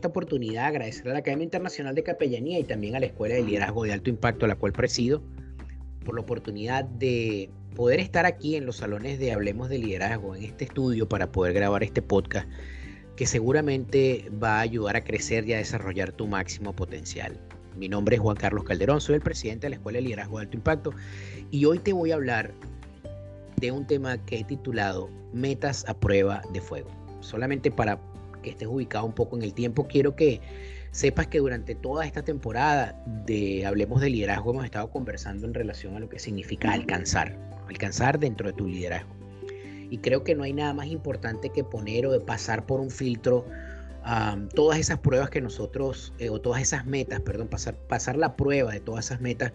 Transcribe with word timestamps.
Esta 0.00 0.08
oportunidad 0.08 0.64
agradecer 0.64 1.06
a 1.08 1.12
la 1.12 1.18
Academia 1.18 1.44
Internacional 1.44 1.94
de 1.94 2.02
Capellanía 2.02 2.58
y 2.58 2.64
también 2.64 2.96
a 2.96 3.00
la 3.00 3.06
Escuela 3.06 3.34
de 3.34 3.42
Liderazgo 3.42 3.84
de 3.84 3.92
Alto 3.92 4.08
Impacto, 4.08 4.46
a 4.46 4.48
la 4.48 4.54
cual 4.54 4.72
presido, 4.72 5.22
por 6.06 6.14
la 6.14 6.22
oportunidad 6.22 6.86
de 6.86 7.50
poder 7.76 8.00
estar 8.00 8.24
aquí 8.24 8.56
en 8.56 8.64
los 8.64 8.76
salones 8.76 9.18
de 9.18 9.32
Hablemos 9.32 9.68
de 9.68 9.76
Liderazgo, 9.76 10.34
en 10.34 10.44
este 10.44 10.64
estudio, 10.64 11.06
para 11.06 11.30
poder 11.30 11.52
grabar 11.52 11.84
este 11.84 12.00
podcast 12.00 12.48
que 13.14 13.26
seguramente 13.26 14.30
va 14.42 14.56
a 14.56 14.60
ayudar 14.60 14.96
a 14.96 15.04
crecer 15.04 15.46
y 15.46 15.52
a 15.52 15.58
desarrollar 15.58 16.12
tu 16.12 16.26
máximo 16.26 16.72
potencial. 16.72 17.38
Mi 17.76 17.86
nombre 17.86 18.16
es 18.16 18.22
Juan 18.22 18.36
Carlos 18.36 18.64
Calderón, 18.64 19.02
soy 19.02 19.16
el 19.16 19.20
presidente 19.20 19.66
de 19.66 19.70
la 19.70 19.76
Escuela 19.76 19.98
de 19.98 20.04
Liderazgo 20.04 20.38
de 20.38 20.44
Alto 20.44 20.56
Impacto 20.56 20.94
y 21.50 21.66
hoy 21.66 21.78
te 21.78 21.92
voy 21.92 22.12
a 22.12 22.14
hablar 22.14 22.52
de 23.58 23.70
un 23.70 23.86
tema 23.86 24.16
que 24.24 24.38
he 24.38 24.44
titulado 24.44 25.10
Metas 25.34 25.84
a 25.86 25.92
prueba 25.92 26.40
de 26.54 26.62
fuego. 26.62 26.88
Solamente 27.20 27.70
para 27.70 28.00
que 28.40 28.50
estés 28.50 28.68
ubicado 28.68 29.04
un 29.04 29.14
poco 29.14 29.36
en 29.36 29.42
el 29.42 29.54
tiempo, 29.54 29.86
quiero 29.86 30.16
que 30.16 30.40
sepas 30.90 31.28
que 31.28 31.38
durante 31.38 31.74
toda 31.74 32.04
esta 32.04 32.22
temporada 32.22 33.00
de 33.26 33.64
Hablemos 33.64 34.00
de 34.00 34.10
Liderazgo 34.10 34.50
hemos 34.50 34.64
estado 34.64 34.90
conversando 34.90 35.46
en 35.46 35.54
relación 35.54 35.96
a 35.96 36.00
lo 36.00 36.08
que 36.08 36.18
significa 36.18 36.72
alcanzar, 36.72 37.38
alcanzar 37.68 38.18
dentro 38.18 38.48
de 38.48 38.52
tu 38.52 38.66
liderazgo. 38.66 39.14
Y 39.90 39.98
creo 39.98 40.22
que 40.22 40.34
no 40.34 40.44
hay 40.44 40.52
nada 40.52 40.72
más 40.72 40.86
importante 40.86 41.50
que 41.50 41.64
poner 41.64 42.06
o 42.06 42.12
de 42.12 42.20
pasar 42.20 42.66
por 42.66 42.80
un 42.80 42.90
filtro 42.90 43.44
todas 44.54 44.78
esas 44.78 44.98
pruebas 44.98 45.30
que 45.30 45.40
nosotros, 45.40 46.12
eh, 46.18 46.30
o 46.30 46.40
todas 46.40 46.62
esas 46.62 46.86
metas, 46.86 47.20
perdón, 47.20 47.48
pasar, 47.48 47.74
pasar 47.74 48.16
la 48.16 48.34
prueba 48.34 48.72
de 48.72 48.80
todas 48.80 49.06
esas 49.06 49.20
metas 49.20 49.52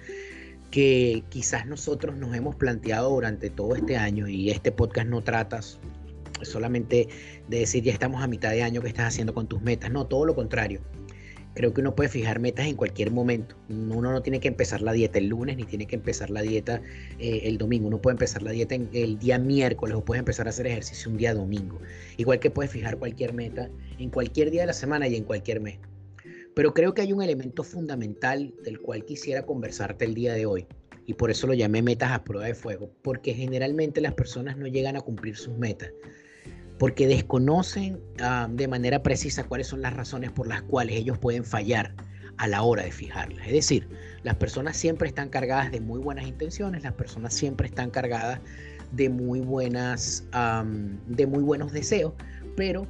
que 0.71 1.23
quizás 1.29 1.65
nosotros 1.65 2.15
nos 2.17 2.35
hemos 2.35 2.55
planteado 2.55 3.09
durante 3.09 3.49
todo 3.49 3.75
este 3.75 3.97
año 3.97 4.27
y 4.27 4.51
este 4.51 4.71
podcast 4.71 5.07
no 5.07 5.23
tratas 5.23 5.79
solamente 6.41 7.07
de 7.47 7.59
decir 7.59 7.83
ya 7.83 7.93
estamos 7.93 8.23
a 8.23 8.27
mitad 8.27 8.51
de 8.51 8.63
año 8.63 8.81
que 8.81 8.87
estás 8.87 9.07
haciendo 9.07 9.33
con 9.33 9.47
tus 9.47 9.61
metas. 9.61 9.91
No, 9.91 10.07
todo 10.07 10.25
lo 10.25 10.35
contrario. 10.35 10.81
Creo 11.55 11.73
que 11.73 11.79
uno 11.79 11.95
puede 11.95 12.09
fijar 12.09 12.39
metas 12.39 12.67
en 12.67 12.75
cualquier 12.75 13.11
momento. 13.11 13.55
Uno 13.69 14.11
no 14.11 14.21
tiene 14.21 14.41
que 14.41 14.49
empezar 14.49 14.81
la 14.81 14.91
dieta 14.91 15.19
el 15.19 15.27
lunes 15.27 15.55
ni 15.55 15.63
tiene 15.63 15.87
que 15.87 15.95
empezar 15.95 16.29
la 16.29 16.41
dieta 16.41 16.81
eh, 17.17 17.41
el 17.43 17.57
domingo. 17.57 17.87
Uno 17.87 18.01
puede 18.01 18.15
empezar 18.15 18.43
la 18.43 18.51
dieta 18.51 18.75
el 18.75 19.17
día 19.17 19.39
miércoles 19.39 19.95
o 19.95 20.03
puede 20.03 20.19
empezar 20.19 20.47
a 20.47 20.49
hacer 20.49 20.67
ejercicio 20.67 21.09
un 21.09 21.17
día 21.17 21.33
domingo. 21.33 21.79
Igual 22.17 22.39
que 22.39 22.51
puedes 22.51 22.71
fijar 22.71 22.97
cualquier 22.97 23.33
meta 23.33 23.69
en 23.97 24.09
cualquier 24.09 24.51
día 24.51 24.61
de 24.61 24.67
la 24.67 24.73
semana 24.73 25.07
y 25.07 25.15
en 25.15 25.23
cualquier 25.23 25.61
mes. 25.61 25.79
Pero 26.55 26.73
creo 26.73 26.93
que 26.93 27.03
hay 27.03 27.13
un 27.13 27.21
elemento 27.21 27.63
fundamental 27.63 28.53
del 28.61 28.81
cual 28.81 29.05
quisiera 29.05 29.45
conversarte 29.45 30.03
el 30.03 30.13
día 30.13 30.33
de 30.33 30.45
hoy. 30.45 30.67
Y 31.05 31.13
por 31.13 31.31
eso 31.31 31.47
lo 31.47 31.53
llamé 31.53 31.81
metas 31.81 32.11
a 32.11 32.25
prueba 32.25 32.47
de 32.47 32.55
fuego. 32.55 32.91
Porque 33.01 33.33
generalmente 33.33 34.01
las 34.01 34.13
personas 34.13 34.57
no 34.57 34.67
llegan 34.67 34.97
a 34.97 35.01
cumplir 35.01 35.37
sus 35.37 35.57
metas 35.57 35.91
porque 36.77 37.07
desconocen 37.07 37.99
ah, 38.21 38.47
de 38.51 38.67
manera 38.67 39.01
precisa 39.01 39.43
cuáles 39.43 39.67
son 39.67 39.81
las 39.81 39.93
razones 39.93 40.31
por 40.31 40.47
las 40.47 40.61
cuales 40.63 40.97
ellos 40.97 41.17
pueden 41.17 41.45
fallar 41.45 41.93
a 42.37 42.47
la 42.47 42.63
hora 42.63 42.83
de 42.83 42.91
fijarlas. 42.91 43.47
Es 43.47 43.53
decir, 43.53 43.87
las 44.23 44.35
personas 44.35 44.75
siempre 44.75 45.07
están 45.07 45.29
cargadas 45.29 45.71
de 45.71 45.79
muy 45.79 45.99
buenas 45.99 46.27
intenciones, 46.27 46.83
las 46.83 46.93
personas 46.93 47.33
siempre 47.33 47.67
están 47.67 47.91
cargadas 47.91 48.39
de 48.91 49.09
muy 49.09 49.39
buenas, 49.39 50.25
de 51.07 51.27
muy 51.27 51.43
buenos 51.43 51.71
deseos, 51.71 52.13
pero 52.55 52.87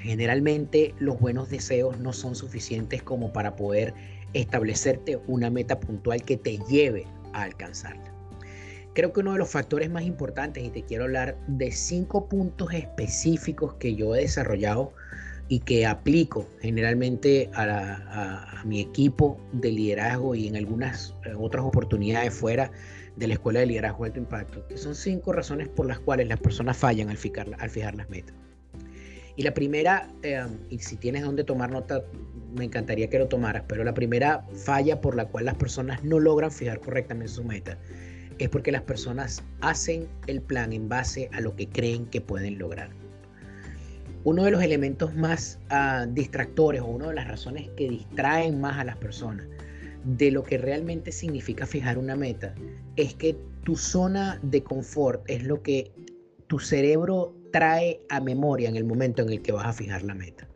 generalmente 0.00 0.94
los 0.98 1.18
buenos 1.18 1.50
deseos 1.50 1.98
no 1.98 2.12
son 2.12 2.34
suficientes 2.34 3.02
como 3.02 3.32
para 3.32 3.56
poder 3.56 3.94
establecerte 4.34 5.18
una 5.26 5.50
meta 5.50 5.80
puntual 5.80 6.22
que 6.22 6.36
te 6.36 6.58
lleve 6.68 7.06
a 7.32 7.42
alcanzarla. 7.42 8.17
Creo 8.98 9.12
que 9.12 9.20
uno 9.20 9.34
de 9.34 9.38
los 9.38 9.48
factores 9.48 9.88
más 9.90 10.02
importantes, 10.02 10.64
y 10.64 10.70
te 10.70 10.82
quiero 10.82 11.04
hablar 11.04 11.36
de 11.46 11.70
cinco 11.70 12.28
puntos 12.28 12.74
específicos 12.74 13.74
que 13.74 13.94
yo 13.94 14.16
he 14.16 14.22
desarrollado 14.22 14.92
y 15.46 15.60
que 15.60 15.86
aplico 15.86 16.48
generalmente 16.60 17.48
a, 17.54 18.60
mi 18.64 18.80
equipo 18.80 19.38
de 19.52 19.70
liderazgo 19.70 20.34
y 20.34 20.48
en 20.48 20.56
algunas 20.56 21.14
eh, 21.24 21.32
otras 21.38 21.64
oportunidades 21.64 22.34
fuera 22.34 22.72
de 23.14 23.28
la 23.28 23.34
Escuela 23.34 23.60
de 23.60 23.66
Liderazgo 23.66 24.02
de 24.02 24.08
Alto 24.08 24.18
Impacto, 24.18 24.66
que 24.66 24.76
son 24.76 24.96
cinco 24.96 25.32
razones 25.32 25.68
por 25.68 25.86
las 25.86 26.00
cuales 26.00 26.26
las 26.26 26.40
personas 26.40 26.76
fallan 26.76 27.08
al 27.08 27.18
fijar, 27.18 27.46
al 27.56 27.70
fijar 27.70 27.94
las 27.94 28.10
metas. 28.10 28.34
Y 29.36 29.42
la 29.44 29.54
primera, 29.54 30.08
eh, 30.24 30.44
y 30.70 30.80
si 30.80 30.96
tienes 30.96 31.22
donde 31.22 31.44
tomar 31.44 31.70
nota, 31.70 32.02
me 32.52 32.64
encantaría 32.64 33.08
que 33.08 33.20
lo 33.20 33.28
tomaras, 33.28 33.62
pero 33.68 33.84
la 33.84 33.94
primera 33.94 34.44
falla 34.64 35.00
por 35.00 35.14
la 35.14 35.26
cual 35.26 35.44
las 35.44 35.54
personas 35.54 36.02
no 36.02 36.18
logran 36.18 36.50
fijar 36.50 36.80
correctamente 36.80 37.32
su 37.32 37.44
meta 37.44 37.78
es 38.38 38.48
porque 38.48 38.72
las 38.72 38.82
personas 38.82 39.42
hacen 39.60 40.08
el 40.26 40.40
plan 40.40 40.72
en 40.72 40.88
base 40.88 41.28
a 41.32 41.40
lo 41.40 41.54
que 41.56 41.68
creen 41.68 42.06
que 42.06 42.20
pueden 42.20 42.58
lograr. 42.58 42.90
Uno 44.24 44.44
de 44.44 44.50
los 44.50 44.62
elementos 44.62 45.14
más 45.14 45.58
ah, 45.70 46.06
distractores 46.08 46.80
o 46.80 46.86
una 46.86 47.08
de 47.08 47.14
las 47.14 47.28
razones 47.28 47.70
que 47.76 47.88
distraen 47.88 48.60
más 48.60 48.78
a 48.78 48.84
las 48.84 48.96
personas 48.96 49.46
de 50.04 50.30
lo 50.30 50.42
que 50.42 50.58
realmente 50.58 51.12
significa 51.12 51.66
fijar 51.66 51.98
una 51.98 52.16
meta 52.16 52.54
es 52.96 53.14
que 53.14 53.36
tu 53.64 53.76
zona 53.76 54.38
de 54.42 54.62
confort 54.62 55.22
es 55.28 55.44
lo 55.44 55.62
que 55.62 55.92
tu 56.46 56.58
cerebro 56.58 57.34
trae 57.52 58.00
a 58.08 58.20
memoria 58.20 58.68
en 58.68 58.76
el 58.76 58.84
momento 58.84 59.22
en 59.22 59.30
el 59.30 59.42
que 59.42 59.52
vas 59.52 59.66
a 59.66 59.72
fijar 59.72 60.02
la 60.02 60.14
meta. 60.14 60.48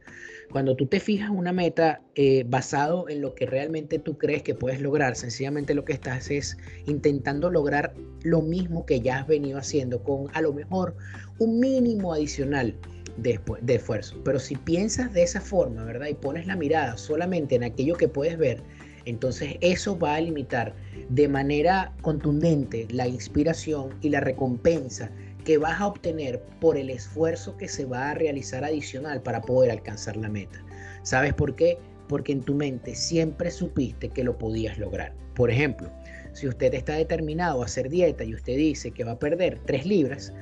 Cuando 0.52 0.76
tú 0.76 0.86
te 0.86 1.00
fijas 1.00 1.30
una 1.30 1.50
meta 1.50 2.02
eh, 2.14 2.44
basado 2.46 3.08
en 3.08 3.22
lo 3.22 3.34
que 3.34 3.46
realmente 3.46 3.98
tú 3.98 4.18
crees 4.18 4.42
que 4.42 4.54
puedes 4.54 4.82
lograr, 4.82 5.16
sencillamente 5.16 5.72
lo 5.72 5.86
que 5.86 5.94
estás 5.94 6.30
es 6.30 6.58
intentando 6.86 7.48
lograr 7.48 7.94
lo 8.22 8.42
mismo 8.42 8.84
que 8.84 9.00
ya 9.00 9.20
has 9.20 9.26
venido 9.26 9.58
haciendo 9.58 10.02
con 10.02 10.26
a 10.34 10.42
lo 10.42 10.52
mejor 10.52 10.94
un 11.38 11.58
mínimo 11.58 12.12
adicional 12.12 12.76
de, 13.16 13.40
de 13.62 13.74
esfuerzo. 13.76 14.20
Pero 14.26 14.38
si 14.38 14.56
piensas 14.56 15.10
de 15.14 15.22
esa 15.22 15.40
forma, 15.40 15.84
¿verdad? 15.84 16.08
Y 16.08 16.14
pones 16.14 16.46
la 16.46 16.54
mirada 16.54 16.98
solamente 16.98 17.54
en 17.54 17.64
aquello 17.64 17.96
que 17.96 18.08
puedes 18.08 18.36
ver, 18.36 18.62
entonces 19.06 19.56
eso 19.62 19.98
va 19.98 20.16
a 20.16 20.20
limitar 20.20 20.74
de 21.08 21.28
manera 21.28 21.94
contundente 22.02 22.86
la 22.90 23.08
inspiración 23.08 23.94
y 24.02 24.10
la 24.10 24.20
recompensa 24.20 25.10
que 25.44 25.58
vas 25.58 25.80
a 25.80 25.86
obtener 25.86 26.40
por 26.60 26.76
el 26.76 26.90
esfuerzo 26.90 27.56
que 27.56 27.68
se 27.68 27.84
va 27.84 28.10
a 28.10 28.14
realizar 28.14 28.64
adicional 28.64 29.22
para 29.22 29.40
poder 29.40 29.70
alcanzar 29.70 30.16
la 30.16 30.28
meta. 30.28 30.64
¿Sabes 31.02 31.34
por 31.34 31.54
qué? 31.56 31.78
Porque 32.08 32.32
en 32.32 32.42
tu 32.42 32.54
mente 32.54 32.94
siempre 32.94 33.50
supiste 33.50 34.08
que 34.08 34.24
lo 34.24 34.38
podías 34.38 34.78
lograr. 34.78 35.14
Por 35.34 35.50
ejemplo, 35.50 35.90
si 36.32 36.46
usted 36.46 36.74
está 36.74 36.94
determinado 36.94 37.62
a 37.62 37.66
hacer 37.66 37.88
dieta 37.88 38.24
y 38.24 38.34
usted 38.34 38.56
dice 38.56 38.90
que 38.90 39.04
va 39.04 39.12
a 39.12 39.18
perder 39.18 39.60
3 39.64 39.86
libras, 39.86 40.32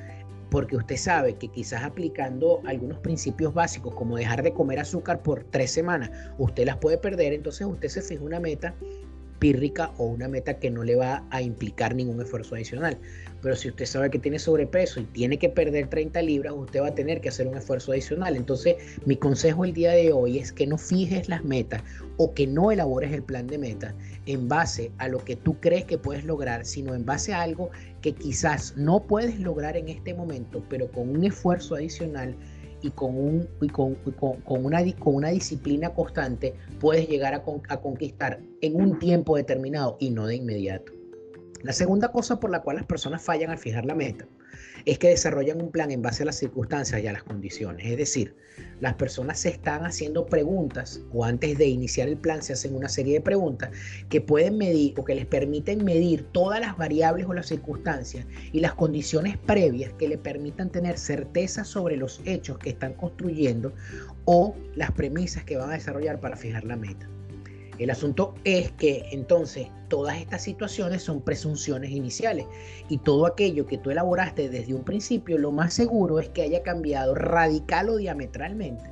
porque 0.50 0.76
usted 0.76 0.96
sabe 0.96 1.34
que 1.34 1.48
quizás 1.48 1.84
aplicando 1.84 2.60
algunos 2.66 2.98
principios 2.98 3.54
básicos 3.54 3.94
como 3.94 4.16
dejar 4.16 4.42
de 4.42 4.52
comer 4.52 4.80
azúcar 4.80 5.22
por 5.22 5.44
tres 5.44 5.70
semanas, 5.70 6.10
usted 6.38 6.66
las 6.66 6.76
puede 6.76 6.98
perder, 6.98 7.32
entonces 7.32 7.66
usted 7.66 7.88
se 7.88 8.02
fija 8.02 8.22
una 8.22 8.40
meta 8.40 8.74
pírrica 9.40 9.92
o 9.98 10.04
una 10.04 10.28
meta 10.28 10.60
que 10.60 10.70
no 10.70 10.84
le 10.84 10.94
va 10.94 11.24
a 11.30 11.42
implicar 11.42 11.96
ningún 11.96 12.20
esfuerzo 12.20 12.54
adicional. 12.54 12.96
Pero 13.42 13.56
si 13.56 13.68
usted 13.68 13.86
sabe 13.86 14.10
que 14.10 14.18
tiene 14.18 14.38
sobrepeso 14.38 15.00
y 15.00 15.04
tiene 15.04 15.38
que 15.38 15.48
perder 15.48 15.88
30 15.88 16.20
libras, 16.22 16.52
usted 16.54 16.82
va 16.82 16.88
a 16.88 16.94
tener 16.94 17.20
que 17.20 17.30
hacer 17.30 17.48
un 17.48 17.56
esfuerzo 17.56 17.92
adicional. 17.92 18.36
Entonces, 18.36 18.76
mi 19.06 19.16
consejo 19.16 19.64
el 19.64 19.72
día 19.72 19.92
de 19.92 20.12
hoy 20.12 20.38
es 20.38 20.52
que 20.52 20.66
no 20.66 20.76
fijes 20.76 21.28
las 21.28 21.42
metas 21.42 21.82
o 22.18 22.34
que 22.34 22.46
no 22.46 22.70
elabores 22.70 23.12
el 23.12 23.22
plan 23.22 23.46
de 23.46 23.58
meta 23.58 23.94
en 24.26 24.46
base 24.46 24.92
a 24.98 25.08
lo 25.08 25.24
que 25.24 25.36
tú 25.36 25.58
crees 25.58 25.86
que 25.86 25.96
puedes 25.96 26.24
lograr, 26.24 26.66
sino 26.66 26.94
en 26.94 27.06
base 27.06 27.32
a 27.32 27.40
algo 27.40 27.70
que 28.02 28.12
quizás 28.12 28.76
no 28.76 29.06
puedes 29.06 29.40
lograr 29.40 29.76
en 29.76 29.88
este 29.88 30.12
momento, 30.12 30.62
pero 30.68 30.90
con 30.90 31.08
un 31.08 31.24
esfuerzo 31.24 31.74
adicional 31.74 32.36
y 32.82 32.90
con, 32.90 33.16
un, 33.16 33.48
con, 33.72 33.94
con, 33.94 34.64
una, 34.64 34.80
con 34.98 35.14
una 35.14 35.28
disciplina 35.28 35.90
constante 35.90 36.54
puedes 36.78 37.08
llegar 37.08 37.34
a, 37.34 37.44
a 37.68 37.80
conquistar 37.80 38.40
en 38.60 38.76
un 38.76 38.98
tiempo 38.98 39.36
determinado 39.36 39.96
y 40.00 40.10
no 40.10 40.26
de 40.26 40.36
inmediato. 40.36 40.99
La 41.62 41.74
segunda 41.74 42.10
cosa 42.10 42.40
por 42.40 42.50
la 42.50 42.62
cual 42.62 42.76
las 42.76 42.86
personas 42.86 43.20
fallan 43.22 43.50
al 43.50 43.58
fijar 43.58 43.84
la 43.84 43.94
meta 43.94 44.26
es 44.86 44.98
que 44.98 45.08
desarrollan 45.08 45.60
un 45.60 45.70
plan 45.70 45.90
en 45.90 46.00
base 46.00 46.22
a 46.22 46.26
las 46.26 46.36
circunstancias 46.36 47.02
y 47.02 47.06
a 47.06 47.12
las 47.12 47.22
condiciones. 47.22 47.86
Es 47.86 47.98
decir, 47.98 48.34
las 48.80 48.94
personas 48.94 49.40
se 49.40 49.50
están 49.50 49.84
haciendo 49.84 50.24
preguntas 50.24 51.02
o 51.12 51.22
antes 51.22 51.58
de 51.58 51.66
iniciar 51.66 52.08
el 52.08 52.16
plan 52.16 52.42
se 52.42 52.54
hacen 52.54 52.74
una 52.74 52.88
serie 52.88 53.12
de 53.12 53.20
preguntas 53.20 53.70
que 54.08 54.22
pueden 54.22 54.56
medir 54.56 54.94
o 54.98 55.04
que 55.04 55.14
les 55.14 55.26
permiten 55.26 55.84
medir 55.84 56.24
todas 56.32 56.60
las 56.60 56.78
variables 56.78 57.26
o 57.26 57.34
las 57.34 57.48
circunstancias 57.48 58.26
y 58.52 58.60
las 58.60 58.72
condiciones 58.72 59.36
previas 59.36 59.92
que 59.98 60.08
le 60.08 60.16
permitan 60.16 60.70
tener 60.70 60.96
certeza 60.96 61.64
sobre 61.64 61.98
los 61.98 62.22
hechos 62.24 62.58
que 62.58 62.70
están 62.70 62.94
construyendo 62.94 63.74
o 64.24 64.56
las 64.76 64.92
premisas 64.92 65.44
que 65.44 65.58
van 65.58 65.68
a 65.68 65.74
desarrollar 65.74 66.20
para 66.20 66.36
fijar 66.36 66.64
la 66.64 66.76
meta. 66.76 67.06
El 67.80 67.88
asunto 67.88 68.34
es 68.44 68.72
que 68.72 69.06
entonces 69.10 69.68
todas 69.88 70.18
estas 70.18 70.42
situaciones 70.42 71.02
son 71.02 71.22
presunciones 71.22 71.90
iniciales 71.90 72.44
y 72.90 72.98
todo 72.98 73.24
aquello 73.24 73.66
que 73.66 73.78
tú 73.78 73.90
elaboraste 73.90 74.50
desde 74.50 74.74
un 74.74 74.84
principio, 74.84 75.38
lo 75.38 75.50
más 75.50 75.72
seguro 75.72 76.20
es 76.20 76.28
que 76.28 76.42
haya 76.42 76.62
cambiado 76.62 77.14
radical 77.14 77.88
o 77.88 77.96
diametralmente 77.96 78.84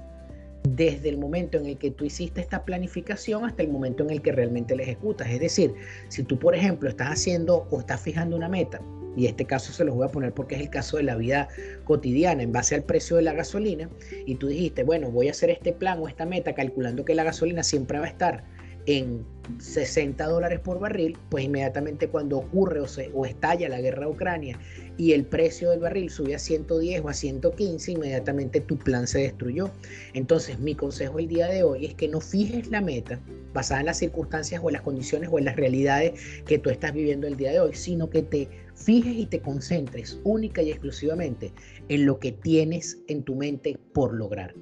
desde 0.63 1.11
el 1.11 1.19
momento 1.19 1.59
en 1.59 1.67
el 1.67 1.77
que 1.77 1.91
tú 1.91 2.07
hiciste 2.07 2.41
esta 2.41 2.65
planificación 2.65 3.45
hasta 3.45 3.63
el 3.63 3.69
momento 3.69 4.05
en 4.05 4.11
el 4.11 4.23
que 4.23 4.33
realmente 4.33 4.75
la 4.75 4.85
ejecutas. 4.85 5.29
Es 5.29 5.41
decir, 5.41 5.75
si 6.09 6.23
tú, 6.23 6.39
por 6.39 6.55
ejemplo, 6.55 6.89
estás 6.89 7.09
haciendo 7.09 7.67
o 7.71 7.81
estás 7.81 8.01
fijando 8.01 8.37
una 8.37 8.49
meta, 8.49 8.81
y 9.17 9.27
este 9.27 9.45
caso 9.45 9.73
se 9.73 9.85
los 9.85 9.97
voy 9.97 10.07
a 10.07 10.11
poner 10.11 10.33
porque 10.33 10.55
es 10.55 10.61
el 10.61 10.71
caso 10.71 10.97
de 10.97 11.03
la 11.03 11.17
vida 11.17 11.49
cotidiana 11.85 12.43
en 12.43 12.53
base 12.53 12.75
al 12.75 12.85
precio 12.85 13.17
de 13.17 13.23
la 13.23 13.33
gasolina, 13.33 13.91
y 14.27 14.37
tú 14.37 14.49
dijiste, 14.49 14.83
bueno, 14.83 15.11
voy 15.11 15.29
a 15.29 15.33
hacer 15.33 15.51
este 15.51 15.73
plan 15.73 15.99
o 16.01 16.09
esta 16.09 16.25
meta 16.25 16.55
calculando 16.55 17.05
que 17.05 17.15
la 17.15 17.25
gasolina 17.25 17.63
siempre 17.63 17.99
va 17.99 18.07
a 18.07 18.09
estar 18.09 18.45
en 18.89 19.23
60 19.59 20.27
dólares 20.27 20.61
por 20.61 20.81
barril, 20.81 21.19
pues 21.29 21.45
inmediatamente 21.45 22.09
cuando 22.09 22.39
ocurre 22.39 22.81
o, 22.81 22.89
se, 22.89 23.11
o 23.13 23.27
estalla 23.27 23.69
la 23.69 23.83
guerra 23.83 24.07
de 24.07 24.13
Ucrania 24.13 24.59
y 24.97 25.13
el 25.13 25.27
precio 25.27 25.71
del 25.71 25.81
barril 25.81 26.09
sube 26.09 26.35
a 26.35 26.39
110 26.39 27.03
o 27.05 27.09
a 27.11 27.13
115, 27.13 27.93
inmediatamente 27.93 28.63
tu 28.63 28.79
plan 28.79 29.07
se 29.07 29.19
destruyó. 29.19 29.71
Entonces 30.15 30.59
mi 30.59 30.75
consejo 30.75 31.19
el 31.19 31.29
día 31.29 31.49
de 31.49 31.65
hoy 31.65 31.85
es 31.85 31.95
que 31.95 32.09
no 32.09 32.23
fijes 32.23 32.69
la 32.69 32.81
meta 32.81 33.21
basada 33.53 33.81
en 33.81 33.87
las 33.87 33.99
circunstancias 33.99 34.63
o 34.65 34.71
en 34.71 34.73
las 34.73 34.83
condiciones 34.83 35.29
o 35.31 35.39
en 35.39 35.45
las 35.45 35.57
realidades 35.57 36.19
que 36.47 36.59
tú 36.59 36.71
estás 36.71 36.95
viviendo 36.95 37.27
el 37.27 37.37
día 37.37 37.53
de 37.53 37.61
hoy, 37.61 37.75
sino 37.75 38.09
que 38.09 38.23
te 38.23 38.49
fijes 38.75 39.15
y 39.15 39.27
te 39.27 39.41
concentres 39.41 40.19
única 40.25 40.63
y 40.63 40.71
exclusivamente 40.71 41.53
en 41.91 42.07
lo 42.07 42.19
que 42.19 42.33
tienes 42.33 42.99
en 43.07 43.23
tu 43.23 43.35
mente 43.35 43.79
por 43.93 44.15
lograr. 44.15 44.55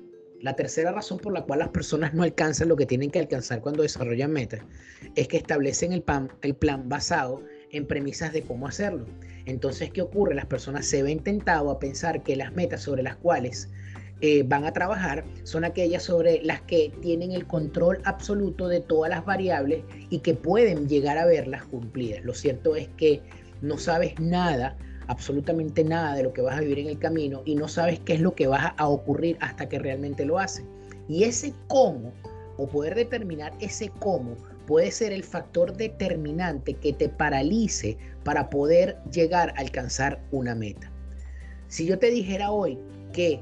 La 0.46 0.54
tercera 0.54 0.92
razón 0.92 1.18
por 1.18 1.32
la 1.32 1.42
cual 1.42 1.58
las 1.58 1.70
personas 1.70 2.14
no 2.14 2.22
alcanzan 2.22 2.68
lo 2.68 2.76
que 2.76 2.86
tienen 2.86 3.10
que 3.10 3.18
alcanzar 3.18 3.60
cuando 3.60 3.82
desarrollan 3.82 4.30
metas 4.30 4.60
es 5.16 5.26
que 5.26 5.38
establecen 5.38 5.90
el, 5.92 6.04
plan, 6.04 6.30
basado 6.88 7.42
en 7.72 7.84
premisas 7.84 8.32
de 8.32 8.42
cómo 8.42 8.68
hacerlo. 8.68 9.06
Entonces, 9.44 9.90
¿qué 9.90 10.02
ocurre? 10.02 10.36
Las 10.36 10.46
personas 10.46 10.86
se 10.86 11.02
ven 11.02 11.18
tentadas 11.18 11.66
a 11.66 11.80
pensar 11.80 12.22
que 12.22 12.36
las 12.36 12.52
metas 12.54 12.80
sobre 12.82 13.02
las 13.02 13.16
cuales 13.16 13.70
eh, 14.20 14.44
van 14.44 14.64
a 14.66 14.72
trabajar 14.72 15.24
son 15.42 15.64
aquellas 15.64 16.04
sobre 16.04 16.40
las 16.44 16.60
que 16.60 16.92
tienen 17.02 17.32
el 17.32 17.48
control 17.48 18.00
absoluto 18.04 18.68
de 18.68 18.78
todas 18.78 19.10
las 19.10 19.24
variables 19.24 19.82
y 20.10 20.20
que 20.20 20.34
pueden 20.34 20.88
llegar 20.88 21.18
a 21.18 21.26
verlas 21.26 21.64
cumplidas. 21.64 22.24
Lo 22.24 22.34
cierto 22.34 22.76
es 22.76 22.86
que 22.96 23.20
no 23.62 23.78
sabes 23.78 24.20
nada 24.20 24.78
absolutamente 25.08 25.84
nada 25.84 26.14
de 26.14 26.22
lo 26.22 26.32
que 26.32 26.42
vas 26.42 26.56
a 26.56 26.60
vivir 26.60 26.78
en 26.80 26.88
el 26.88 26.98
camino 26.98 27.42
y 27.44 27.54
no 27.54 27.68
sabes 27.68 28.00
qué 28.00 28.14
es 28.14 28.20
lo 28.20 28.34
que 28.34 28.46
va 28.46 28.74
a 28.76 28.88
ocurrir 28.88 29.36
hasta 29.40 29.68
que 29.68 29.78
realmente 29.78 30.24
lo 30.24 30.38
haces. 30.38 30.64
Y 31.08 31.24
ese 31.24 31.54
cómo, 31.68 32.12
o 32.56 32.66
poder 32.66 32.94
determinar 32.94 33.52
ese 33.60 33.90
cómo, 33.98 34.36
puede 34.66 34.90
ser 34.90 35.12
el 35.12 35.22
factor 35.22 35.76
determinante 35.76 36.74
que 36.74 36.92
te 36.92 37.08
paralice 37.08 37.96
para 38.24 38.50
poder 38.50 38.98
llegar 39.12 39.50
a 39.50 39.60
alcanzar 39.60 40.20
una 40.32 40.54
meta. 40.54 40.90
Si 41.68 41.86
yo 41.86 41.98
te 41.98 42.10
dijera 42.10 42.50
hoy 42.50 42.78
que 43.12 43.40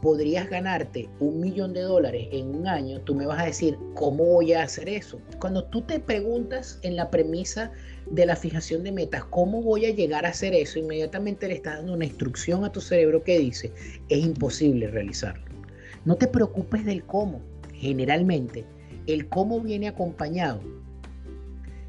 podrías 0.00 0.48
ganarte 0.48 1.08
un 1.20 1.40
millón 1.40 1.72
de 1.72 1.80
dólares 1.80 2.28
en 2.30 2.54
un 2.54 2.66
año, 2.66 3.00
tú 3.00 3.14
me 3.14 3.26
vas 3.26 3.40
a 3.40 3.46
decir, 3.46 3.78
¿cómo 3.94 4.24
voy 4.24 4.52
a 4.52 4.62
hacer 4.62 4.88
eso? 4.88 5.20
Cuando 5.40 5.64
tú 5.64 5.82
te 5.82 5.98
preguntas 5.98 6.78
en 6.82 6.96
la 6.96 7.10
premisa 7.10 7.72
de 8.10 8.26
la 8.26 8.36
fijación 8.36 8.84
de 8.84 8.92
metas, 8.92 9.24
¿cómo 9.24 9.62
voy 9.62 9.86
a 9.86 9.94
llegar 9.94 10.24
a 10.24 10.30
hacer 10.30 10.54
eso? 10.54 10.78
Inmediatamente 10.78 11.48
le 11.48 11.54
estás 11.54 11.78
dando 11.78 11.94
una 11.94 12.04
instrucción 12.04 12.64
a 12.64 12.72
tu 12.72 12.80
cerebro 12.80 13.24
que 13.24 13.38
dice, 13.38 13.72
es 14.08 14.18
imposible 14.24 14.88
realizarlo. 14.88 15.44
No 16.04 16.16
te 16.16 16.26
preocupes 16.26 16.84
del 16.84 17.04
cómo. 17.04 17.40
Generalmente, 17.74 18.64
el 19.06 19.28
cómo 19.28 19.60
viene 19.60 19.88
acompañado 19.88 20.60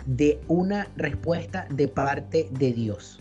de 0.05 0.39
una 0.47 0.87
respuesta 0.95 1.67
de 1.69 1.87
parte 1.87 2.47
de 2.51 2.73
Dios 2.73 3.19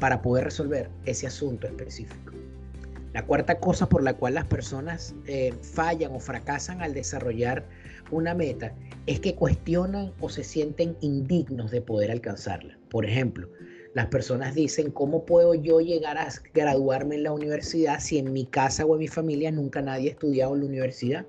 para 0.00 0.22
poder 0.22 0.44
resolver 0.44 0.90
ese 1.04 1.26
asunto 1.26 1.66
específico. 1.66 2.23
La 3.14 3.24
cuarta 3.24 3.60
cosa 3.60 3.88
por 3.88 4.02
la 4.02 4.14
cual 4.14 4.34
las 4.34 4.46
personas 4.46 5.14
eh, 5.28 5.54
fallan 5.62 6.10
o 6.16 6.18
fracasan 6.18 6.82
al 6.82 6.94
desarrollar 6.94 7.64
una 8.10 8.34
meta 8.34 8.74
es 9.06 9.20
que 9.20 9.36
cuestionan 9.36 10.12
o 10.18 10.28
se 10.28 10.42
sienten 10.42 10.96
indignos 11.00 11.70
de 11.70 11.80
poder 11.80 12.10
alcanzarla. 12.10 12.76
Por 12.90 13.06
ejemplo, 13.06 13.48
las 13.94 14.06
personas 14.06 14.56
dicen, 14.56 14.90
¿cómo 14.90 15.24
puedo 15.24 15.54
yo 15.54 15.80
llegar 15.80 16.18
a 16.18 16.28
graduarme 16.52 17.14
en 17.14 17.22
la 17.22 17.30
universidad 17.30 18.00
si 18.00 18.18
en 18.18 18.32
mi 18.32 18.46
casa 18.46 18.84
o 18.84 18.94
en 18.94 18.98
mi 18.98 19.08
familia 19.08 19.52
nunca 19.52 19.80
nadie 19.80 20.08
ha 20.08 20.12
estudiado 20.12 20.54
en 20.54 20.62
la 20.62 20.66
universidad? 20.66 21.24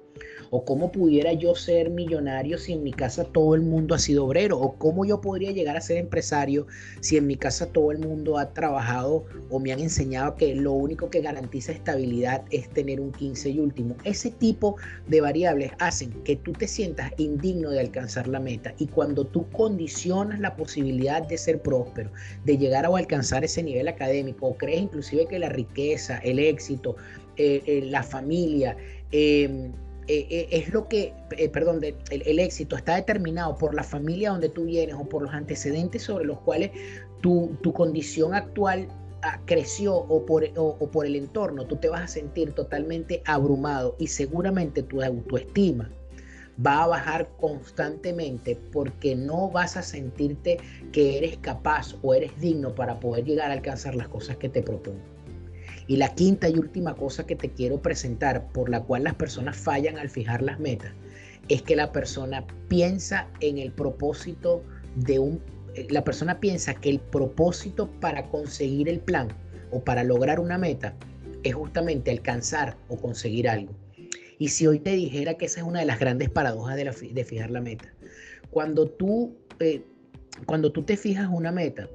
¿O 0.55 0.63
cómo 0.63 0.89
pudiera 0.89 1.33
yo 1.33 1.53
ser 1.53 1.89
millonario 1.89 2.57
si 2.57 2.71
en 2.71 2.81
mi 2.81 2.93
casa 2.93 3.25
todo 3.25 3.55
el 3.55 3.61
mundo 3.61 3.93
ha 3.93 3.99
sido 3.99 4.23
obrero? 4.23 4.57
¿O 4.57 4.77
cómo 4.77 5.03
yo 5.03 5.19
podría 5.19 5.51
llegar 5.51 5.75
a 5.75 5.81
ser 5.81 5.97
empresario 5.97 6.65
si 7.01 7.17
en 7.17 7.27
mi 7.27 7.35
casa 7.35 7.65
todo 7.73 7.91
el 7.91 7.99
mundo 7.99 8.37
ha 8.37 8.53
trabajado 8.53 9.25
o 9.49 9.59
me 9.59 9.73
han 9.73 9.81
enseñado 9.81 10.37
que 10.37 10.55
lo 10.55 10.71
único 10.71 11.09
que 11.09 11.19
garantiza 11.19 11.73
estabilidad 11.73 12.45
es 12.51 12.69
tener 12.69 13.01
un 13.01 13.11
15 13.11 13.49
y 13.49 13.59
último? 13.59 13.97
Ese 14.05 14.31
tipo 14.31 14.77
de 15.07 15.19
variables 15.19 15.73
hacen 15.79 16.11
que 16.23 16.37
tú 16.37 16.53
te 16.53 16.69
sientas 16.69 17.11
indigno 17.17 17.71
de 17.71 17.81
alcanzar 17.81 18.29
la 18.29 18.39
meta. 18.39 18.73
Y 18.77 18.87
cuando 18.87 19.25
tú 19.25 19.49
condicionas 19.51 20.39
la 20.39 20.55
posibilidad 20.55 21.21
de 21.21 21.37
ser 21.37 21.61
próspero, 21.61 22.11
de 22.45 22.57
llegar 22.57 22.85
a 22.85 22.97
alcanzar 22.97 23.43
ese 23.43 23.61
nivel 23.61 23.89
académico, 23.89 24.47
o 24.47 24.57
crees 24.57 24.83
inclusive 24.83 25.25
que 25.25 25.37
la 25.37 25.49
riqueza, 25.49 26.19
el 26.19 26.39
éxito, 26.39 26.95
eh, 27.35 27.61
eh, 27.65 27.81
la 27.87 28.03
familia, 28.03 28.77
eh, 29.11 29.73
eh, 30.07 30.27
eh, 30.29 30.47
es 30.51 30.71
lo 30.71 30.87
que, 30.87 31.13
eh, 31.35 31.49
perdón, 31.49 31.81
el, 31.83 32.39
éxito 32.39 32.75
está 32.75 32.95
determinado 32.95 33.57
por 33.57 33.73
la 33.73 33.83
familia 33.83 34.29
donde 34.29 34.49
tú 34.49 34.65
vienes 34.65 34.95
o 34.95 35.05
por 35.05 35.23
los 35.23 35.33
antecedentes 35.33 36.03
sobre 36.03 36.25
los 36.25 36.39
cuales 36.41 36.71
tu, 37.21 37.57
tu 37.63 37.73
condición 37.73 38.35
actual 38.35 38.87
ah, 39.23 39.41
creció 39.45 39.95
o 39.95 40.23
por, 40.25 40.43
o, 40.57 40.77
por 40.91 41.07
el 41.07 41.15
entorno, 41.15 41.65
tú 41.65 41.77
te 41.77 41.89
vas 41.89 42.03
a 42.03 42.07
sentir 42.07 42.51
totalmente 42.51 43.23
abrumado 43.25 43.95
y 43.97 44.07
seguramente 44.07 44.83
tu 44.83 45.01
autoestima 45.01 45.89
va 46.63 46.83
a 46.83 46.87
bajar 46.87 47.29
constantemente 47.37 48.57
porque 48.71 49.15
no 49.15 49.49
vas 49.49 49.75
a 49.75 49.81
sentirte 49.81 50.57
que 50.91 51.17
eres 51.17 51.37
capaz 51.37 51.95
o 52.03 52.13
eres 52.13 52.39
digno 52.39 52.75
para 52.75 52.99
poder 52.99 53.25
llegar 53.25 53.49
a 53.49 53.55
alcanzar 53.55 53.95
las 53.95 54.07
cosas 54.07 54.37
que 54.37 54.49
te 54.49 54.61
propongo. 54.61 55.14
Y 55.87 55.97
la 55.97 56.15
quinta 56.15 56.49
y 56.49 56.57
última 56.57 56.95
cosa 56.95 57.25
que 57.25 57.35
te 57.35 57.51
quiero 57.51 57.81
presentar 57.81 58.47
por 58.51 58.69
la 58.69 58.81
cual 58.81 59.03
las 59.03 59.15
personas 59.15 59.55
fallan 59.55 59.97
al 59.97 60.09
fijar 60.09 60.41
las 60.41 60.59
metas 60.59 60.91
es 61.47 61.61
que 61.61 61.75
la 61.75 61.91
persona 61.91 62.45
piensa 62.67 63.27
en 63.39 63.57
el 63.59 63.71
propósito 63.71 64.63
de 64.95 65.19
un... 65.19 65.41
Eh, 65.75 65.87
la 65.89 66.03
persona 66.03 66.39
piensa 66.39 66.73
que 66.73 66.89
el 66.89 66.99
propósito 66.99 67.89
para 67.99 68.29
conseguir 68.29 68.89
el 68.89 68.99
plan 68.99 69.27
o 69.71 69.83
para 69.83 70.03
lograr 70.03 70.39
una 70.39 70.57
meta 70.57 70.95
es 71.43 71.53
justamente 71.53 72.09
alcanzar 72.09 72.77
o 72.87 72.97
conseguir 72.97 73.47
algo. 73.47 73.73
Y 74.39 74.49
si 74.49 74.67
hoy 74.67 74.79
te 74.79 74.91
dijera 74.91 75.35
que 75.35 75.45
esa 75.45 75.61
es 75.61 75.65
una 75.65 75.79
de 75.79 75.85
las 75.85 75.99
grandes 75.99 76.29
paradojas 76.29 76.75
de, 76.75 77.23
fijar 77.23 77.51
la 77.51 77.61
meta, 77.61 77.93
cuando 78.49 78.87
tú, 78.87 79.35
eh, 79.59 79.83
cuando 80.45 80.71
tú 80.71 80.83
te 80.83 80.97
fijas 80.97 81.29
una 81.31 81.51
meta, 81.51 81.87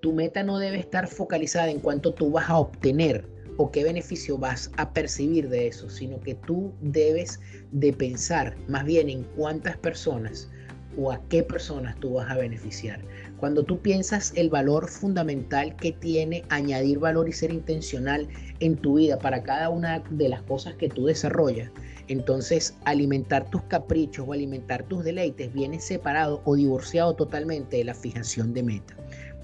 tu 0.00 0.12
meta 0.12 0.42
no 0.42 0.58
debe 0.58 0.78
estar 0.78 1.06
focalizada 1.06 1.70
en 1.70 1.80
cuánto 1.80 2.14
tú 2.14 2.30
vas 2.30 2.48
a 2.48 2.58
obtener 2.58 3.26
o 3.56 3.70
qué 3.70 3.84
beneficio 3.84 4.38
vas 4.38 4.70
a 4.76 4.92
percibir 4.92 5.48
de 5.48 5.68
eso, 5.68 5.88
sino 5.90 6.20
que 6.20 6.34
tú 6.34 6.72
debes 6.80 7.40
de 7.70 7.92
pensar 7.92 8.56
más 8.68 8.84
bien 8.84 9.08
en 9.08 9.24
cuántas 9.36 9.76
personas 9.76 10.48
o 10.96 11.10
a 11.10 11.20
qué 11.28 11.42
personas 11.42 11.96
tú 12.00 12.14
vas 12.14 12.30
a 12.30 12.36
beneficiar. 12.36 13.00
Cuando 13.38 13.64
tú 13.64 13.80
piensas 13.80 14.32
el 14.36 14.50
valor 14.50 14.88
fundamental 14.88 15.74
que 15.76 15.92
tiene 15.92 16.44
añadir 16.48 16.98
valor 16.98 17.28
y 17.28 17.32
ser 17.32 17.52
intencional 17.52 18.28
en 18.60 18.76
tu 18.76 18.98
vida 18.98 19.18
para 19.18 19.42
cada 19.42 19.68
una 19.68 20.00
de 20.10 20.28
las 20.28 20.42
cosas 20.42 20.74
que 20.74 20.88
tú 20.88 21.06
desarrollas, 21.06 21.70
entonces 22.08 22.76
alimentar 22.84 23.48
tus 23.50 23.62
caprichos 23.62 24.26
o 24.28 24.32
alimentar 24.32 24.84
tus 24.84 25.02
deleites 25.02 25.52
viene 25.52 25.80
separado 25.80 26.42
o 26.44 26.56
divorciado 26.56 27.14
totalmente 27.14 27.78
de 27.78 27.84
la 27.84 27.94
fijación 27.94 28.52
de 28.52 28.62
meta. 28.62 28.96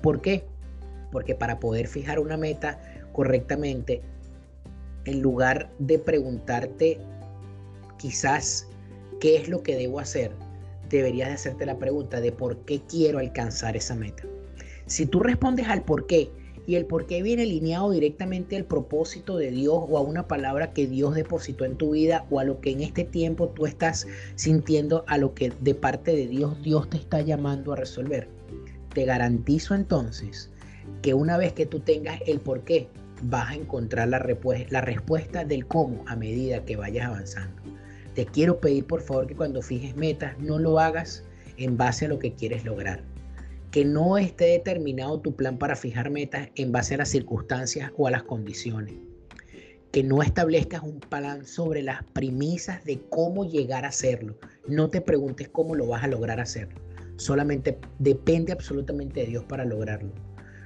¿Por 0.02 0.20
qué? 0.20 0.44
Porque 1.10 1.34
para 1.34 1.58
poder 1.58 1.88
fijar 1.88 2.20
una 2.20 2.36
meta 2.36 2.80
correctamente, 3.18 4.00
en 5.04 5.22
lugar 5.22 5.72
de 5.80 5.98
preguntarte 5.98 6.98
quizás 7.98 8.68
qué 9.18 9.38
es 9.38 9.48
lo 9.48 9.64
que 9.64 9.74
debo 9.74 9.98
hacer, 9.98 10.30
deberías 10.88 11.26
de 11.26 11.34
hacerte 11.34 11.66
la 11.66 11.80
pregunta 11.80 12.20
de 12.20 12.30
por 12.30 12.58
qué 12.58 12.80
quiero 12.88 13.18
alcanzar 13.18 13.76
esa 13.76 13.96
meta. 13.96 14.22
Si 14.86 15.04
tú 15.04 15.18
respondes 15.18 15.66
al 15.66 15.82
por 15.82 16.06
qué 16.06 16.30
y 16.68 16.76
el 16.76 16.86
por 16.86 17.06
qué 17.06 17.20
viene 17.20 17.42
alineado 17.42 17.90
directamente 17.90 18.54
al 18.54 18.66
propósito 18.66 19.36
de 19.36 19.50
Dios 19.50 19.80
o 19.88 19.98
a 19.98 20.00
una 20.00 20.28
palabra 20.28 20.72
que 20.72 20.86
Dios 20.86 21.16
depositó 21.16 21.64
en 21.64 21.74
tu 21.74 21.90
vida 21.90 22.24
o 22.30 22.38
a 22.38 22.44
lo 22.44 22.60
que 22.60 22.70
en 22.70 22.82
este 22.82 23.02
tiempo 23.02 23.48
tú 23.48 23.66
estás 23.66 24.06
sintiendo, 24.36 25.02
a 25.08 25.18
lo 25.18 25.34
que 25.34 25.52
de 25.60 25.74
parte 25.74 26.14
de 26.14 26.28
Dios 26.28 26.62
Dios 26.62 26.88
te 26.88 26.98
está 26.98 27.20
llamando 27.20 27.72
a 27.72 27.76
resolver, 27.76 28.28
te 28.94 29.04
garantizo 29.06 29.74
entonces 29.74 30.52
que 31.02 31.14
una 31.14 31.36
vez 31.36 31.52
que 31.52 31.66
tú 31.66 31.80
tengas 31.80 32.20
el 32.26 32.40
por 32.40 32.60
qué, 32.60 32.88
vas 33.22 33.50
a 33.50 33.54
encontrar 33.54 34.08
la, 34.08 34.24
la 34.70 34.80
respuesta 34.80 35.44
del 35.44 35.66
cómo 35.66 36.04
a 36.06 36.16
medida 36.16 36.64
que 36.64 36.76
vayas 36.76 37.06
avanzando. 37.06 37.62
te 38.14 38.26
quiero 38.26 38.60
pedir 38.60 38.84
por 38.84 39.00
favor 39.00 39.26
que 39.26 39.36
cuando 39.36 39.62
fijes 39.62 39.96
metas 39.96 40.38
no 40.38 40.58
lo 40.58 40.78
hagas 40.78 41.24
en 41.56 41.76
base 41.76 42.06
a 42.06 42.08
lo 42.08 42.18
que 42.18 42.34
quieres 42.34 42.64
lograr. 42.64 43.02
Que 43.70 43.84
no 43.84 44.16
esté 44.16 44.46
determinado 44.46 45.20
tu 45.20 45.36
plan 45.36 45.58
para 45.58 45.76
fijar 45.76 46.10
metas 46.10 46.48
en 46.54 46.72
base 46.72 46.94
a 46.94 46.98
las 46.98 47.10
circunstancias 47.10 47.92
o 47.96 48.06
a 48.06 48.10
las 48.10 48.22
condiciones. 48.22 48.94
Que 49.92 50.02
no 50.02 50.22
establezcas 50.22 50.82
un 50.82 51.00
plan 51.00 51.44
sobre 51.44 51.82
las 51.82 52.02
premisas 52.04 52.84
de 52.84 53.00
cómo 53.10 53.44
llegar 53.44 53.84
a 53.84 53.88
hacerlo. 53.88 54.38
No 54.66 54.88
te 54.88 55.00
preguntes 55.00 55.48
cómo 55.48 55.74
lo 55.74 55.86
vas 55.86 56.04
a 56.04 56.08
lograr 56.08 56.40
hacerlo. 56.40 56.80
Solamente 57.16 57.78
depende 57.98 58.52
absolutamente 58.52 59.20
de 59.20 59.26
Dios 59.26 59.44
para 59.44 59.64
lograrlo. 59.64 60.12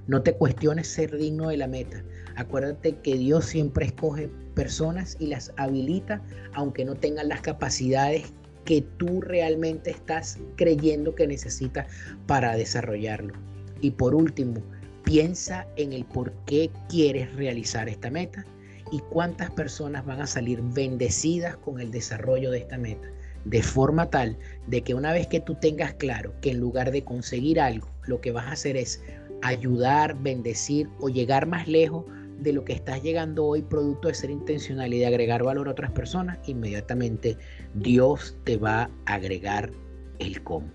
No 0.06 0.22
te 0.22 0.34
cuestiones 0.34 0.88
ser 0.88 1.16
digno 1.16 1.48
de 1.48 1.56
la 1.56 1.68
meta. 1.68 2.02
Acuérdate 2.36 2.96
que 3.02 3.16
Dios 3.16 3.46
siempre 3.46 3.86
escoge 3.86 4.30
personas 4.54 5.16
y 5.20 5.26
las 5.26 5.52
habilita 5.56 6.22
aunque 6.54 6.84
no 6.84 6.94
tengan 6.94 7.28
las 7.28 7.40
capacidades 7.40 8.32
que 8.64 8.82
tú 8.96 9.20
realmente 9.20 9.90
estás 9.90 10.38
creyendo 10.56 11.14
que 11.14 11.26
necesitas 11.26 11.86
para 12.26 12.56
desarrollarlo. 12.56 13.34
Y 13.80 13.92
por 13.92 14.14
último, 14.14 14.62
piensa 15.04 15.66
en 15.76 15.92
el 15.92 16.04
por 16.04 16.32
qué 16.46 16.70
quieres 16.88 17.34
realizar 17.34 17.88
esta 17.88 18.10
meta 18.10 18.44
y 18.92 19.00
cuántas 19.10 19.50
personas 19.50 20.04
van 20.04 20.20
a 20.20 20.26
salir 20.26 20.60
bendecidas 20.62 21.56
con 21.56 21.80
el 21.80 21.90
desarrollo 21.90 22.50
de 22.50 22.58
esta 22.58 22.78
meta. 22.78 23.08
De 23.44 23.62
forma 23.62 24.08
tal 24.08 24.38
de 24.68 24.82
que 24.82 24.94
una 24.94 25.12
vez 25.12 25.26
que 25.26 25.40
tú 25.40 25.56
tengas 25.56 25.94
claro 25.94 26.32
que 26.40 26.50
en 26.52 26.60
lugar 26.60 26.92
de 26.92 27.02
conseguir 27.02 27.60
algo, 27.60 27.88
lo 28.06 28.20
que 28.20 28.30
vas 28.30 28.46
a 28.46 28.52
hacer 28.52 28.76
es 28.76 29.02
ayudar, 29.42 30.16
bendecir 30.20 30.88
o 31.00 31.08
llegar 31.08 31.46
más 31.46 31.68
lejos 31.68 32.04
de 32.40 32.52
lo 32.52 32.64
que 32.64 32.72
estás 32.72 33.02
llegando 33.02 33.44
hoy 33.44 33.62
producto 33.62 34.08
de 34.08 34.14
ser 34.14 34.30
intencional 34.30 34.92
y 34.92 34.98
de 34.98 35.06
agregar 35.06 35.42
valor 35.42 35.68
a 35.68 35.72
otras 35.72 35.92
personas, 35.92 36.38
inmediatamente 36.46 37.36
Dios 37.74 38.36
te 38.44 38.56
va 38.56 38.90
a 39.06 39.14
agregar 39.14 39.70
el 40.18 40.42
cómo. 40.42 40.68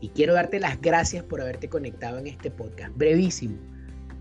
Y 0.00 0.08
quiero 0.10 0.34
darte 0.34 0.60
las 0.60 0.80
gracias 0.80 1.24
por 1.24 1.40
haberte 1.40 1.68
conectado 1.68 2.18
en 2.18 2.26
este 2.26 2.50
podcast. 2.50 2.94
Brevísimo, 2.96 3.56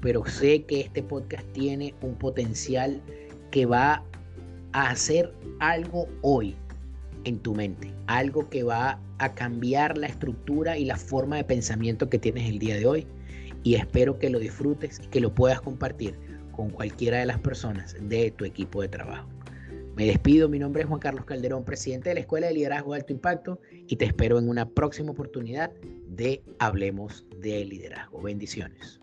pero 0.02 0.26
sé 0.26 0.64
que 0.64 0.82
este 0.82 1.04
podcast 1.04 1.46
tiene 1.52 1.94
un 2.02 2.16
potencial 2.16 3.02
que 3.52 3.66
va 3.66 4.04
a 4.72 4.90
hacer 4.90 5.34
algo 5.60 6.08
hoy 6.22 6.56
en 7.26 7.40
tu 7.40 7.54
mente, 7.54 7.94
algo 8.08 8.50
que 8.50 8.64
va 8.64 9.00
a 9.18 9.34
cambiar 9.34 9.98
la 9.98 10.08
estructura 10.08 10.78
y 10.78 10.86
la 10.86 10.98
forma 10.98 11.38
de 11.38 11.44
pensamiento 11.44 12.10
que 12.10 12.20
tienes 12.20 12.50
el 12.50 12.60
día 12.60 12.76
de 12.76 12.86
hoy. 12.86 13.08
Y 13.64 13.76
espero 13.76 14.20
que 14.20 14.30
lo 14.30 14.40
disfrutes 14.40 15.02
y 15.04 15.08
que 15.08 15.22
lo 15.22 15.34
puedas 15.34 15.62
compartir 15.62 16.16
con 16.52 16.70
cualquiera 16.70 17.18
de 17.18 17.26
las 17.26 17.40
personas 17.40 17.96
de 18.00 18.32
tu 18.32 18.46
equipo 18.46 18.82
de 18.82 18.90
trabajo. 18.90 19.28
Me 19.96 20.06
despido, 20.06 20.50
mi 20.50 20.58
nombre 20.58 20.82
es 20.82 20.88
Juan 20.88 21.00
Carlos 21.00 21.26
Calderón, 21.26 21.64
presidente 21.64 22.10
de 22.10 22.16
la 22.16 22.22
Escuela 22.22 22.48
de 22.48 22.54
Liderazgo 22.54 22.94
de 22.94 23.00
Alto 23.00 23.14
Impacto 23.14 23.60
y 23.88 23.96
te 23.96 24.06
espero 24.06 24.40
en 24.40 24.50
una 24.50 24.68
próxima 24.68 25.12
oportunidad 25.12 25.72
de 26.08 26.44
Hablemos 26.58 27.26
de 27.40 27.64
Liderazgo. 27.66 28.22
Bendiciones. 28.22 29.03